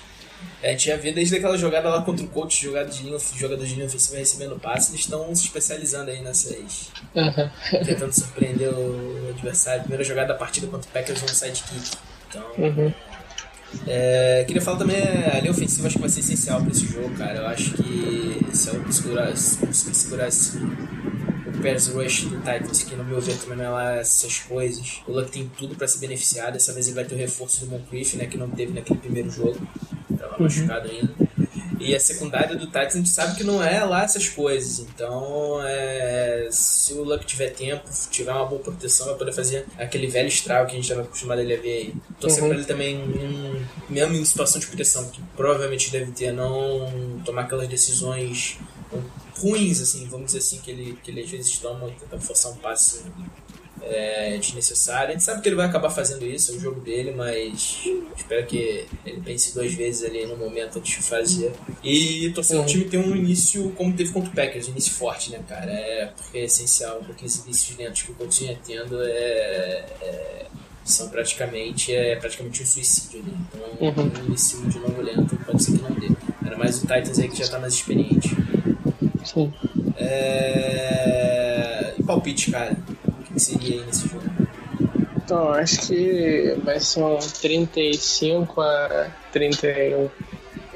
[0.62, 3.74] A gente já desde aquela jogada lá contra o coach, jogada de linha, jogador de
[3.76, 6.92] linha ofensiva recebendo passe, eles estão se especializando aí nessas.
[7.16, 7.86] Uhum.
[7.86, 9.82] tentando surpreender o adversário.
[9.82, 11.98] Primeira jogada da partida contra o Packers, um sidekick.
[12.30, 12.46] Então.
[12.58, 12.94] Uhum.
[13.88, 16.88] É, queria falar também, é, a linha ofensiva acho que vai ser essencial pra esse
[16.88, 17.38] jogo, cara.
[17.38, 22.96] Eu acho que se segurar, se conseguir segurar esse, o pass rush do Titans, que
[22.96, 25.02] no meu ver também não é lá essas coisas.
[25.08, 26.52] O Luck tem tudo pra se beneficiar.
[26.52, 29.30] Dessa vez ele vai ter o reforço do Moncrief, né, que não teve naquele primeiro
[29.30, 29.60] jogo.
[30.40, 31.14] Machucado ainda.
[31.80, 34.80] E a secundária do Titans a gente sabe que não é lá essas coisas.
[34.80, 40.08] Então, é, se o Luck tiver tempo, tiver uma boa proteção, vai poder fazer aquele
[40.08, 41.94] velho estrago que a gente estava acostumado a ver aí.
[42.20, 42.50] Torcer Uhum.
[42.50, 47.44] pra ele também, em- mesmo em situação de proteção, que provavelmente deve ter, não tomar
[47.44, 48.58] aquelas decisões
[49.38, 52.56] ruins, assim, vamos dizer assim, que ele, que ele às vezes toma, tenta forçar um
[52.58, 53.04] passe
[53.84, 55.10] é, desnecessário.
[55.10, 57.80] A gente sabe que ele vai acabar fazendo isso, é o jogo dele, mas
[58.18, 61.52] espero que ele pense duas vezes ali no momento antes de fazer.
[61.84, 62.64] E torcer Uhum.
[62.64, 65.72] o time ter um início como teve contra o Packers, um início forte, né, cara?
[65.72, 70.46] É, porque é essencial, porque esses inícios lentos que o Colts vinha tendo é, é-
[70.84, 73.34] são praticamente, é praticamente um suicídio ali.
[73.54, 74.12] Então, Uhum.
[74.22, 76.08] um início de novo lento pode ser que não dê.
[76.44, 78.36] Ainda mais o Titans aí que já tá mais experiente.
[79.24, 79.54] Sim.
[79.98, 81.94] É...
[81.98, 82.76] E palpite, cara?
[83.40, 84.24] Seria aí nesse jogo?
[85.18, 90.10] Então, acho que vai ser um 35 a 31.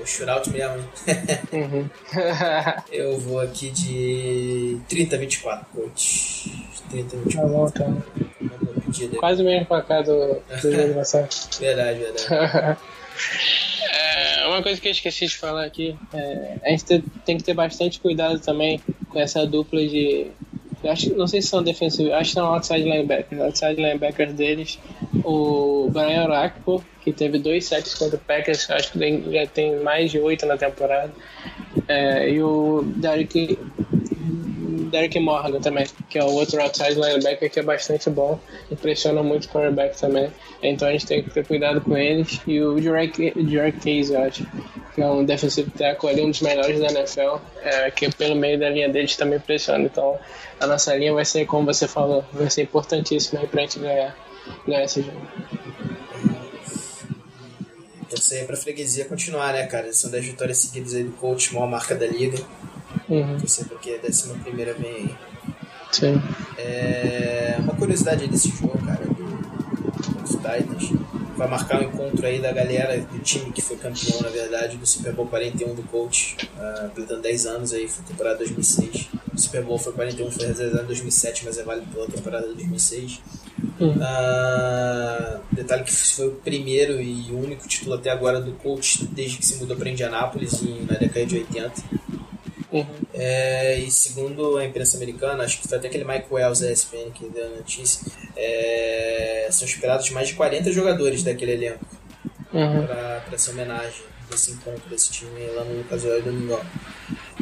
[0.01, 0.77] O shootout mesmo?
[1.53, 1.87] Uhum.
[2.91, 6.51] Eu vou aqui de 30 a 24, coach.
[6.89, 7.49] 30 a tá 24.
[7.49, 8.03] bom, então.
[8.41, 9.17] Uma boa pedida.
[9.17, 11.29] Quase o mesmo placar do, do jogo passado.
[11.59, 12.77] Verdade, verdade.
[13.91, 17.43] É, uma coisa que eu esqueci de falar aqui, é, a gente te- tem que
[17.43, 20.27] ter bastante cuidado também com essa dupla de.
[20.83, 23.41] Eu Acho, não sei se são defensivos, acho que são outside linebackers.
[23.41, 24.79] Outside linebackers deles,
[25.23, 29.77] o Brian Orakpo, que teve dois sacks contra o Packers, acho que tem- já tem
[29.81, 31.11] mais de oito na temporada.
[31.87, 33.57] É, e o Derek,
[34.91, 38.39] Derek Morgan também, que é o outro outside linebacker que é bastante bom,
[38.71, 40.29] impressiona muito o quarterback também.
[40.61, 42.39] Então a gente tem que ter cuidado com eles.
[42.45, 43.33] E o Jarek
[43.81, 44.45] Case, eu acho,
[44.93, 48.59] que é um defensive tackle ali, um dos melhores da NFL, é, que pelo meio
[48.59, 49.83] da linha deles também pressiona.
[49.85, 50.19] Então
[50.59, 54.15] a nossa linha vai ser, como você falou, vai ser importantíssima aí pra gente ganhar,
[54.67, 55.21] ganhar esse jogo.
[58.09, 59.91] Torcer aí pra freguesia continuar, né, cara?
[59.91, 62.37] São 10 vitórias seguidas aí do coach, maior marca da liga.
[63.09, 65.15] Uhum, Torcer porque a décima primeira vem aí.
[65.91, 66.21] sim.
[66.57, 71.12] É, uma curiosidade aí desse jogo, cara, do, dos Titans.
[71.43, 74.85] Vai marcar o encontro aí da galera do time que foi campeão, na verdade, do
[74.85, 79.09] Super Bowl 41 do coach, uh, completando 10 anos aí, foi temporada 2006.
[79.33, 82.53] O Super Bowl foi 41, foi realizado em 2007, mas é válido pela temporada de
[82.53, 83.19] 2006.
[83.77, 83.93] Uhum.
[84.01, 89.45] Ah, detalhe que foi o primeiro e único título até agora do coach desde que
[89.45, 91.73] se mudou para Indianápolis na década de 80.
[92.73, 92.85] Uhum.
[93.13, 97.11] É, e segundo a imprensa americana, acho que foi até aquele Mike Wells da ESPN
[97.13, 98.01] que deu a notícia,
[98.35, 101.85] é, são esperados mais de 40 jogadores daquele elenco
[102.53, 102.85] Uhum.
[102.85, 106.61] para essa homenagem desse encontro desse time lá no Lucas Oil Domingão.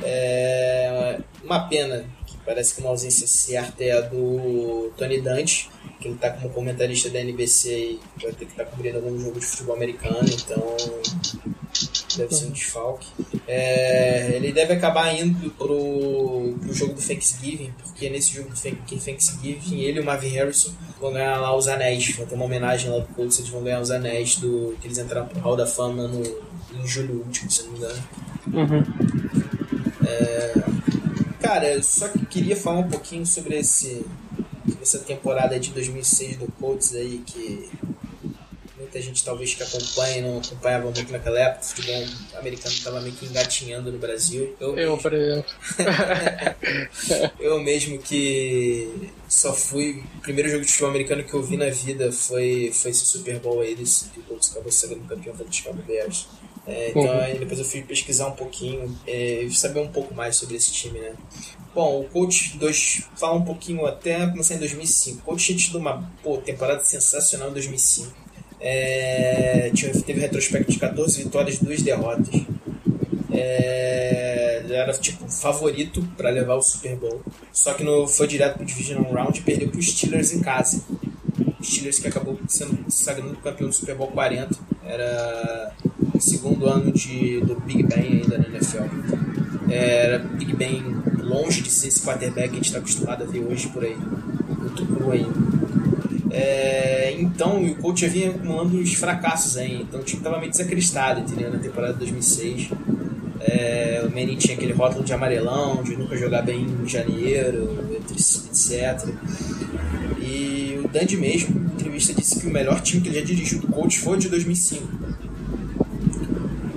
[0.04, 6.08] É, uma pena que parece que uma ausência certa é a do Tony Dante, que
[6.08, 9.46] ele está como comentarista da NBC e vai ter que estar cobrindo algum jogo de
[9.46, 10.78] futebol americano, então
[12.22, 13.08] deve ser um desfalque.
[13.48, 18.98] É, ele deve acabar indo pro, pro jogo do Thanksgiving, porque nesse jogo do Thank-
[19.00, 22.16] Thanksgiving ele e o Marvin Harrison vão ganhar lá os anéis.
[22.16, 24.98] Vai ter uma homenagem lá do Colts, eles vão ganhar os anéis do que eles
[24.98, 28.04] entraram pro Hall da Fama no, em julho último, se não me engano.
[28.54, 28.84] Uhum.
[31.42, 34.06] Cara, eu só que queria falar um pouquinho sobre esse
[34.82, 37.68] essa temporada de 2006 do Colts aí que
[38.92, 42.06] muita gente talvez que acompanha não acompanhava muito naquela época, o futebol
[42.38, 44.54] americano estava meio que engatinhando no Brasil.
[44.60, 45.50] Eu, Eu, por exemplo.
[47.40, 50.04] eu mesmo que só fui.
[50.18, 53.40] O primeiro jogo de futebol americano que eu vi na vida foi, foi esse Super
[53.40, 56.28] Bowl aí, desse que o Colts acabou sendo campeão os Chicago Bears.
[56.68, 57.22] É, então Uhum.
[57.22, 60.72] aí depois eu fui pesquisar um pouquinho é, e saber um pouco mais sobre esse
[60.72, 61.14] time, né?
[61.74, 65.20] Bom, o Coach 2 fala um pouquinho até começar em 2005.
[65.20, 68.14] O Coach tinha tido uma pô, temporada sensacional em 2005.
[68.62, 69.71] É,
[70.06, 72.30] teve retrospecto de 14 vitórias e 2 derrotas.
[73.32, 77.21] É, era tipo favorito para levar o Super Bowl.
[77.52, 80.84] Só que no, foi direto pro Divisional Round e perdeu pro Steelers em casa.
[81.63, 84.56] Steelers que acabou sendo se sagrando campeão do Super Bowl 40.
[84.84, 85.74] Era
[86.13, 88.84] o segundo ano de, do Big Ben ainda na NFL.
[89.69, 90.84] Era Big Ben
[91.24, 93.95] longe de ser esse quarterback que a gente está acostumado a ver hoje por aí.
[93.95, 95.41] Muito cru ainda.
[96.32, 99.82] É, então, o coach já vinha acumulando os fracassos aí.
[99.82, 101.52] Então o time estava meio desacristado, entendeu?
[101.52, 102.70] Na temporada de 2006.
[103.41, 109.10] É, o Manning tinha aquele rótulo de amarelão, de nunca jogar bem em janeiro, etc.
[110.22, 113.60] E o Dandy mesmo, em entrevista, disse que o melhor time que ele já dirigiu
[113.60, 115.02] do coach foi o de 2005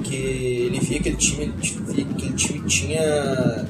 [0.04, 1.52] que ele via que aquele time,
[1.88, 3.66] via que aquele time tinha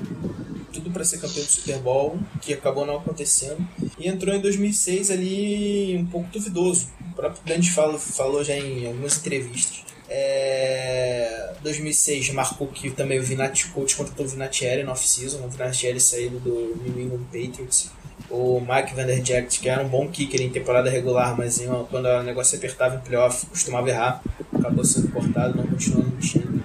[0.73, 3.67] tudo para ser campeão do Super Bowl, que acabou não acontecendo,
[3.99, 6.89] e entrou em 2006 ali um pouco duvidoso.
[7.13, 9.85] O próprio Dante falou, falou já em algumas entrevistas.
[10.09, 13.25] É, 2006 marcou que também o
[13.73, 17.91] coach contratou o Vinatieri na off-season, o Vinatieri saído do New England Patriots.
[18.31, 22.23] O Mike Vanderjagt, que era um bom kicker em temporada regular, mas em quando o
[22.23, 24.23] negócio apertava em playoff, costumava errar.
[24.53, 26.63] Acabou sendo cortado, não continuou no time.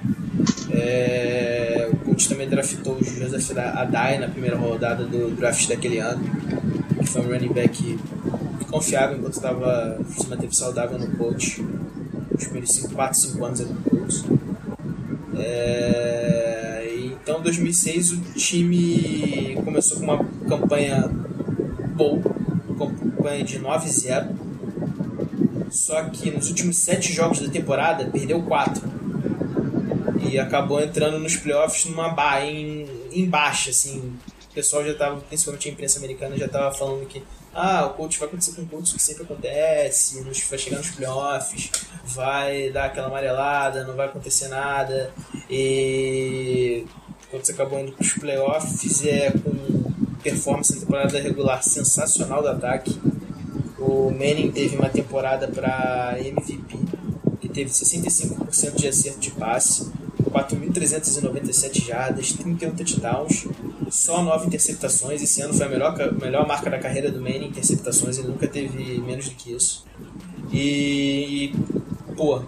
[0.72, 6.24] É, o coach também draftou o Joseph Adai na primeira rodada do draft daquele ano,
[6.99, 7.99] que foi um running back
[8.69, 11.65] confiável enquanto estava se manteve saudável no coach.
[12.31, 14.23] Os primeiros 4, 5 anos ali no coach.
[15.38, 21.09] É, então, em 2006, o time começou com uma campanha
[21.95, 22.21] boa,
[22.67, 24.29] uma campanha de 9-0.
[25.69, 28.99] Só que nos últimos 7 jogos da temporada, perdeu 4
[30.29, 34.13] e acabou entrando nos playoffs numa ba em, em baixa, assim.
[34.60, 38.28] Pessoal já tava, principalmente a imprensa americana, já tava falando que ah, o coach vai
[38.28, 41.72] acontecer com o que sempre acontece, nos, vai chegar nos playoffs,
[42.04, 45.13] vai dar aquela amarelada, não vai acontecer nada.
[45.50, 46.86] E
[47.32, 52.50] quando você acabou indo para os playoffs, é com performance na temporada regular sensacional do
[52.50, 53.00] ataque.
[53.80, 56.78] O Manning teve uma temporada para MVP,
[57.39, 59.89] que teve 65% de acerto de passe,
[60.30, 63.48] 4.397 jardas, 31 touchdowns,
[63.89, 65.21] só 9 interceptações.
[65.21, 68.47] Esse ano foi a melhor, melhor marca da carreira do Manning em interceptações, ele nunca
[68.47, 69.86] teve menos do que isso.
[70.52, 71.54] E,
[72.15, 72.41] pô,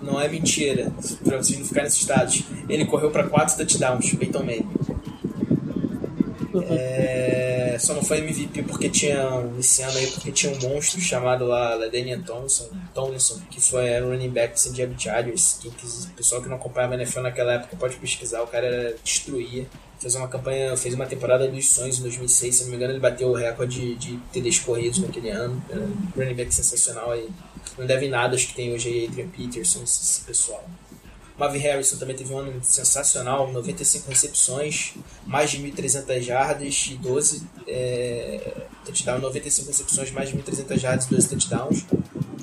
[0.00, 0.92] não é mentira,
[1.24, 2.44] pra vocês não ficarem assustados.
[2.68, 4.68] Ele correu para 4 touchdowns, Peyton Manning.
[6.70, 9.18] É, só não foi MVP porque tinha
[9.58, 14.30] esse ano aí porque tinha um monstro chamado lá Daniel Thompson, Tomlinson, que foi running
[14.30, 18.42] back San Diego Chargers, o pessoal que não acompanhava a NFL naquela época pode pesquisar,
[18.42, 19.66] o cara era, destruía.
[19.98, 23.00] Fez uma campanha, fez uma temporada dos sonhos em 2006, se não me engano ele
[23.00, 25.62] bateu o recorde de TDs corridos naquele ano.
[25.70, 27.28] Era um running back sensacional aí.
[27.78, 30.64] Não deve nada, acho que tem hoje aí Adrian Peterson, esse pessoal.
[31.36, 34.94] Marvin Harrison também teve um ano sensacional, 95 recepções,
[35.26, 38.52] mais de 1.300 jardas e 12 é,
[38.84, 41.84] touchdowns, 95 recepções, mais de 1.300 jardas e 12 touchdowns.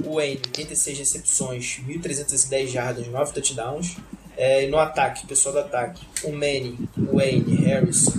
[0.05, 3.95] O Wayne, 86 recepções, 1.310 jardas, 9 touchdowns.
[4.43, 8.11] É, no ataque, pessoal do ataque, o Manny, o Wayne, Harrison,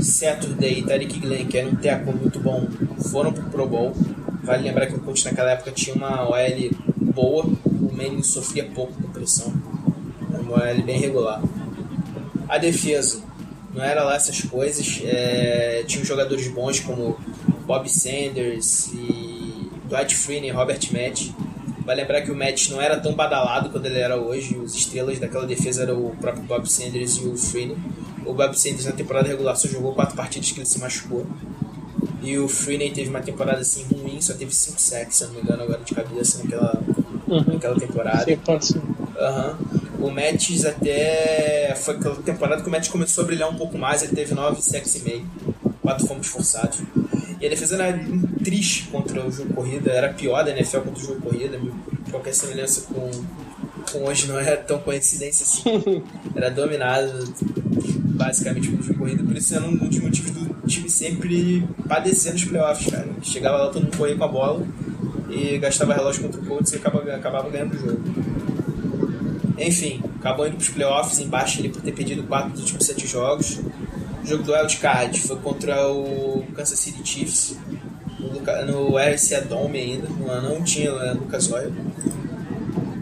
[0.00, 2.68] Saturday e Tariq Glenn, que era um teco muito bom,
[3.10, 3.92] foram pro Pro Bowl.
[4.44, 8.92] Vale lembrar que o coach naquela época tinha uma OL boa, o Manning sofria pouco
[8.92, 9.52] com pressão,
[10.32, 11.42] era uma OL bem regular.
[12.48, 13.20] A defesa,
[13.74, 17.18] não era lá essas coisas, é, tinha jogadores bons como
[17.66, 21.32] Bob Sanders e Dwight Freeney, Robert Matt.
[21.88, 25.18] Vai lembrar que o Matt não era tão badalado quando ele era hoje, os estrelas
[25.18, 27.78] daquela defesa eram o próprio Bob Sanders e o Freeney.
[28.26, 31.26] O Bob Sanders na temporada regular só jogou quatro partidas que ele se machucou.
[32.22, 35.40] E o Freeney teve uma temporada assim ruim, só teve 5 sacks, se não me
[35.40, 36.78] engano, agora de cabeça naquela,
[37.26, 38.24] naquela temporada.
[38.24, 38.74] Sei quantos.
[39.18, 39.58] Aham.
[39.98, 41.74] O Mattis até.
[41.74, 44.60] Foi aquela temporada que o Mattis começou a brilhar um pouco mais, ele teve 9
[44.60, 45.26] sacks e meio.
[45.80, 46.80] 4 fomos forçados.
[47.40, 47.98] E a defesa era
[48.42, 51.60] triste contra o jogo corrida, era pior da NFL contra o jogo corrida.
[52.10, 53.10] Qualquer semelhança com,
[53.92, 56.02] com hoje não era tão coincidência assim.
[56.34, 57.34] Era dominado
[58.18, 62.44] basicamente pelo jogo corrido, por isso era um dos motivos do time sempre padecer nos
[62.44, 63.08] playoffs, cara.
[63.22, 64.66] Chegava lá, todo mundo corria com a bola
[65.30, 68.02] e gastava relógio contra o Colts e acabava, acabava ganhando o jogo.
[69.58, 73.60] Enfim, acabou indo pros playoffs, embaixo ele por ter perdido 4 dos últimos 7 jogos.
[74.22, 77.56] O jogo do Wild Card foi contra o Kansas City Chiefs,
[78.66, 80.08] no, RCA Dome ainda,
[80.40, 81.72] não, tinha né, Lucas Oil.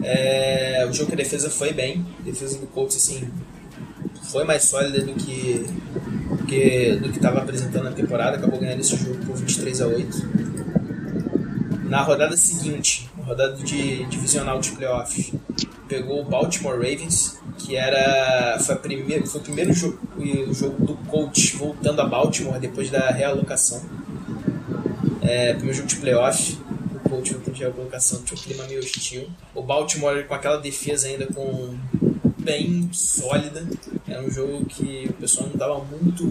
[0.03, 3.27] É, o jogo que a defesa foi bem, a defesa do Colts assim,
[4.31, 5.65] foi mais sólida do que
[6.47, 10.29] que, do que estava apresentando na temporada, acabou ganhando esse jogo por 23 a 8.
[11.83, 15.33] Na rodada seguinte, na rodada de divisional de playoffs,
[15.87, 20.85] pegou o Baltimore Ravens, que era foi, a primeira, foi o primeiro jogo, o jogo
[20.85, 23.81] do coach voltando a Baltimore depois da realocação.
[25.27, 26.57] É, primeiro jogo de playoff,
[26.95, 29.29] o coach voltando de realocação, tinha um clima meio hostil.
[29.53, 31.77] O Baltimore com aquela defesa ainda com
[32.37, 33.67] bem sólida.
[34.07, 36.23] Era um jogo que o pessoal não estava muito,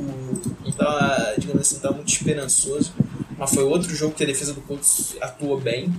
[0.64, 2.94] não tava, digamos assim, não muito esperançoso.
[3.36, 5.94] Mas foi outro jogo que a defesa do Colts atuou bem.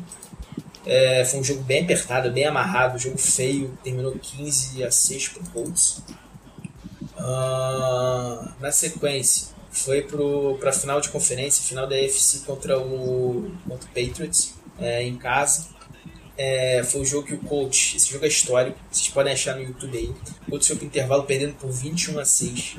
[0.83, 5.27] É, foi um jogo bem apertado, bem amarrado, um jogo feio, terminou 15 a 6
[5.27, 6.01] pro Colts.
[7.15, 10.01] Ah, na sequência, foi
[10.59, 15.15] para a final de conferência, final da AFC contra o, contra o Patriots, é, em
[15.17, 15.67] casa.
[16.37, 19.63] É, foi o jogo que o coach, esse jogo é histórico, vocês podem achar no
[19.63, 20.13] YouTube aí.
[20.47, 22.75] O Colts foi pro intervalo perdendo por 21 a 6.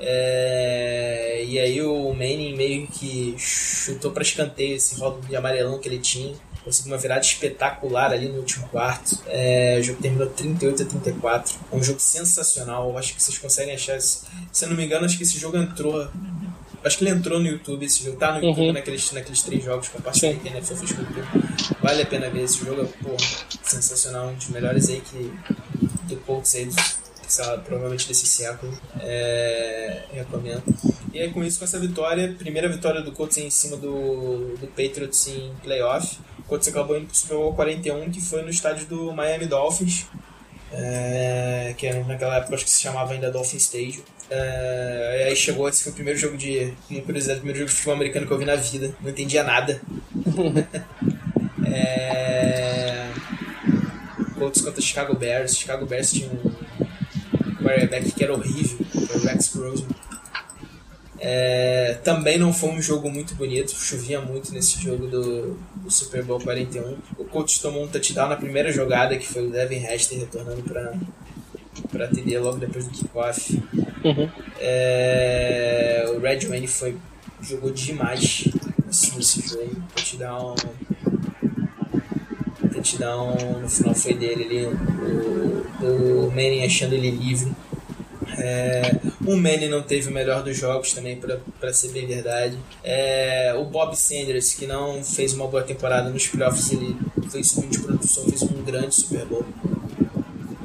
[0.00, 5.88] É, e aí o Manning meio que chutou para escanteio esse rolo de amarelão que
[5.88, 6.34] ele tinha.
[6.64, 9.18] Conseguiu uma virada espetacular ali no último quarto.
[9.26, 11.54] É, o jogo terminou 38 a 34.
[11.70, 12.88] É um jogo sensacional.
[12.88, 13.96] Eu acho que vocês conseguem achar.
[13.96, 16.08] esse- Se eu não me engano, acho que esse jogo entrou.
[16.82, 17.84] Acho que ele entrou no YouTube.
[17.84, 18.72] Esse jogo tá no YouTube Uhum.
[18.72, 20.94] naqueles, naqueles três jogos que eu participei que a NFL fez.
[21.82, 22.82] Vale a pena ver esse jogo.
[22.82, 23.16] É porra,
[23.62, 24.28] sensacional.
[24.28, 25.32] Um dos melhores aí que
[26.08, 26.70] do Colts aí,
[27.28, 28.72] sei lá, provavelmente desse século.
[29.00, 30.62] É, recomendo.
[31.12, 34.66] E aí, com isso, com essa vitória, primeira vitória do Colts em cima do, do
[34.68, 36.18] Patriots em playoff.
[36.46, 40.06] Colts acabou indo pro Super Bowl 41, que foi no estádio do Miami Dolphins.
[40.76, 44.02] É, que era naquela época acho que se chamava ainda Dolphin Stadium.
[44.28, 46.74] É, aí chegou, esse foi o primeiro jogo de.
[46.90, 48.94] Uma curiosidade, o primeiro jogo de futebol americano que eu vi na vida.
[49.00, 49.80] Não entendia nada.
[51.64, 53.06] é,
[54.36, 55.56] Colts contra Chicago Bears.
[55.56, 60.03] Chicago Bears tinha um quarterback que era horrível, que era o Rex Grossman.
[61.26, 66.22] É, também não foi um jogo muito bonito, chovia muito nesse jogo do, do Super
[66.22, 66.98] Bowl 41.
[67.16, 70.92] O coach tomou um touchdown na primeira jogada, que foi o Devin Hester retornando para
[71.90, 73.58] para atender logo depois do kickoff.
[74.04, 74.28] Uhum.
[74.60, 76.94] É, o Red Wayne foi
[77.40, 78.48] jogou demais
[78.86, 79.82] assim, nesse jogo.
[79.96, 80.54] Touchdown,
[82.70, 87.50] touchdown no final foi dele ali, o, o Manning achando ele livre.
[88.38, 91.20] É, o Manny não teve o melhor dos jogos também,
[91.60, 92.58] para ser bem verdade.
[92.82, 96.96] É, o Bob Sanders, que não fez uma boa temporada nos playoffs, ele
[97.28, 99.44] foi subindo de produção, fez um grande Super Bowl.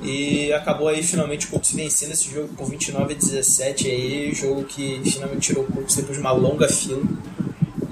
[0.02, 4.64] E acabou aí finalmente o Colts vencendo esse jogo por 29 a 17 aí, jogo
[4.64, 7.04] que finalmente tirou o Colts depois de uma longa fila.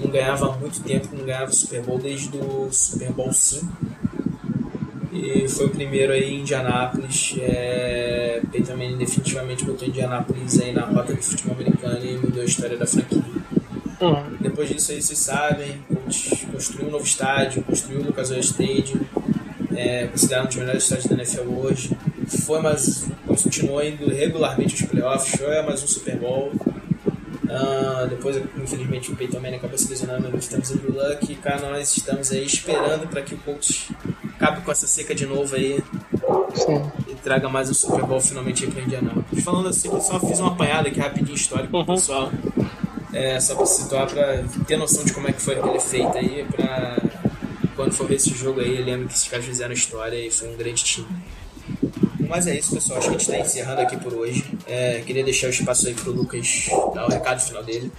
[0.00, 3.66] Não ganhava muito tempo, não ganhava Super Bowl desde o Super Bowl 5.
[5.18, 7.34] E foi o primeiro aí em Indianápolis.
[7.40, 12.44] É, Peyton Manning definitivamente botou Indianápolis aí na rota do futebol americano e mudou a
[12.44, 13.22] história da franquia.
[14.00, 14.36] Uhum.
[14.40, 15.82] Depois disso aí vocês sabem,
[16.52, 19.00] construiu um novo estádio, construiu o Lucas Oil Stadium,
[19.74, 21.90] é, considerado um dos melhores estádios da NFL hoje.
[22.44, 26.52] Foi mais, continuou indo regularmente aos playoffs, foi mais um Super Bowl.
[27.50, 31.58] Ah, depois, infelizmente, o Peyton Manning acabou se lesionando, nós estamos Andrew Luck e cá
[31.58, 33.88] nós estamos aí esperando para que o Colts
[34.38, 35.82] acabe com essa seca de novo aí
[36.54, 36.90] Sim.
[37.08, 39.44] e traga mais um Super Bowl finalmente aí pra Indianápolis.
[39.44, 41.86] Falando assim, só fiz uma apanhada aqui rapidinho histórico pro Uhum.
[41.86, 42.30] pessoal.
[43.12, 46.46] É, só pra situar, pra ter noção de como é que foi aquele feito aí,
[46.50, 46.98] pra
[47.74, 50.56] quando for ver esse jogo aí, lembra que esses caras fizeram história e foi um
[50.56, 51.08] grande time.
[52.28, 52.98] Mas é isso, pessoal.
[52.98, 54.44] Acho que a gente tá encerrando aqui por hoje.
[54.66, 57.90] É, queria deixar o espaço aí pro Lucas dar o recado final dele.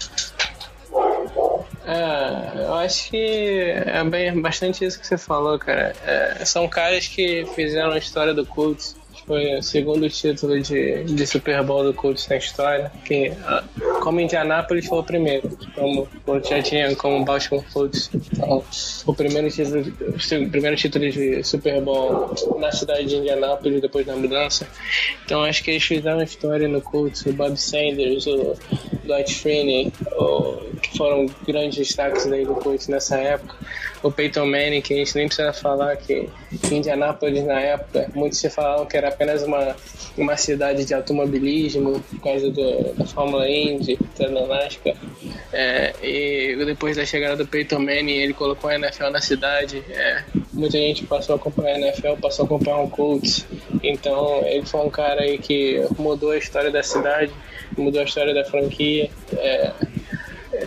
[1.89, 5.95] É, eu acho que é bem, bastante isso que você falou, cara.
[6.05, 8.95] É, são caras que fizeram a história do Colts.
[9.25, 12.91] Foi o segundo título de, de Super Bowl do Colts na história.
[13.05, 13.63] Que, ah,
[14.01, 18.09] como Indianapolis foi o primeiro, como o já tinha como Baltimore Colts.
[18.13, 18.63] Então,
[19.05, 24.15] o primeiro título, o primeiro título de Super Bowl na cidade de Indianapolis depois da
[24.15, 24.67] mudança.
[25.25, 27.25] Então acho que eles fizeram a história no Colts.
[27.25, 28.55] O Bob Sanders, o
[29.03, 30.59] Dwight Freeney, o,
[30.89, 33.55] que foram grandes destaques daí do Colts nessa época.
[34.01, 36.29] O Peyton Manning, que a gente nem precisa falar que
[36.71, 39.75] Indianápolis na época, muitos se falavam que era apenas uma,
[40.17, 44.95] uma cidade de automobilismo por causa do, da Fórmula Indy, da NASCAR.
[45.51, 49.83] É, e depois da chegada do Peyton Manning, ele colocou a NFL na cidade.
[49.89, 50.23] É,
[50.53, 53.45] muita gente passou a acompanhar a NFL, passou a acompanhar o Colts.
[53.83, 57.31] Então, ele foi um cara aí que mudou a história da cidade,
[57.77, 59.09] mudou a história da franquia.
[59.33, 59.71] É,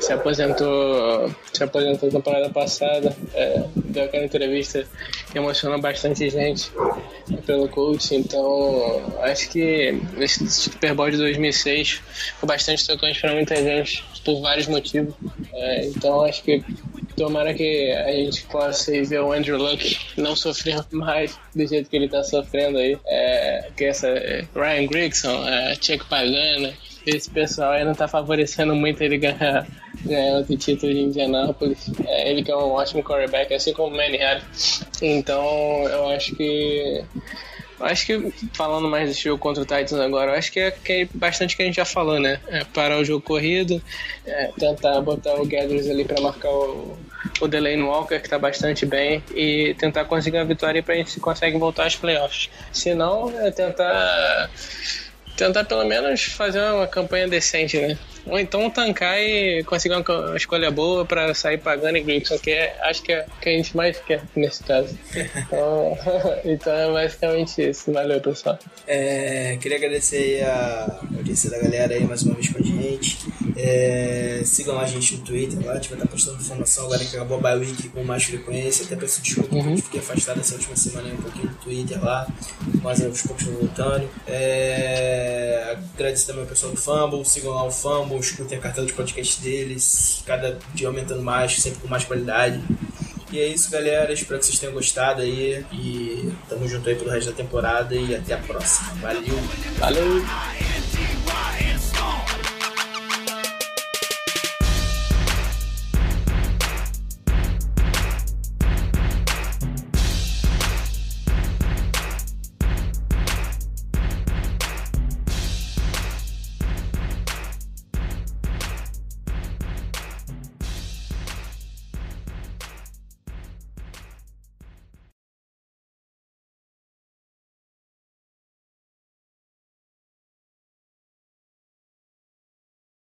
[0.02, 4.84] se aposentou se aposentou na temporada passada é, deu aquela entrevista
[5.30, 6.72] que emocionou bastante gente
[7.46, 12.02] pelo coach então acho que esse Super Bowl de 2006
[12.38, 15.14] foi bastante tocante para muita gente por vários motivos
[15.52, 16.64] É, então acho que
[17.16, 21.96] Tomara que a gente possa ver o Andrew Luck não sofrer mais do jeito que
[21.96, 22.98] ele tá sofrendo aí.
[23.06, 26.72] É, que essa é, Ryan Grigson, é, Chuck Pagana,
[27.06, 29.66] esse pessoal aí não tá favorecendo muito ele ganhar,
[30.04, 31.90] ganhar outro título de Indianápolis.
[32.06, 34.84] É, ele que é um ótimo quarterback, assim como o Harris.
[35.00, 35.44] Então
[35.88, 37.04] eu acho que
[37.82, 41.08] acho que, falando mais desse jogo contra o Titans agora, acho que é, que é
[41.12, 42.40] bastante que a gente já falou, né?
[42.48, 43.82] É parar o jogo corrido,
[44.26, 46.96] é, tentar botar o Gathers ali para marcar o,
[47.40, 51.20] o Delaney Walker, que tá bastante bem, e tentar conseguir uma vitória pra gente se
[51.20, 52.50] consegue voltar aos playoffs.
[52.72, 54.50] Se não, é tentar,
[55.36, 57.98] tentar pelo menos fazer uma campanha decente, né?
[58.26, 62.76] Ou então tancar e conseguir uma, escolha boa pra sair pagando e Grigson, que é,
[62.82, 64.96] acho que é o que a gente mais quer nesse caso.
[65.52, 65.98] Então,
[66.44, 67.92] então é basicamente isso.
[67.92, 68.58] Valeu, pessoal.
[68.86, 73.18] É, queria agradecer a audiência da galera aí mais uma vez com a gente.
[73.56, 77.16] É, sigam a gente no Twitter, lá a gente vai estar postando informação agora que
[77.16, 78.84] acabou a bye week com mais frequência.
[78.84, 82.02] Até peço desculpa porque eu fiquei afastado essa última semana aí um pouquinho do Twitter
[82.02, 82.26] lá,
[82.82, 84.08] mas aos poucos voltando.
[84.26, 88.92] É, agradecer também ao pessoal do Fumble, sigam lá o Fumble, escutem a cartela de
[88.92, 92.60] podcast deles, cada dia aumentando mais, sempre com mais qualidade.
[93.32, 94.12] E é isso, galera.
[94.12, 95.64] Espero que vocês tenham gostado aí.
[95.72, 97.94] E tamo junto aí pelo resto da temporada.
[97.94, 98.92] E até a próxima.
[98.96, 99.38] Valeu!
[99.78, 100.81] Valeu!